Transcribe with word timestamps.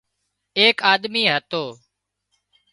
ايڪ 0.59 0.77
آۮمي 0.91 1.23
هتو 1.33 1.63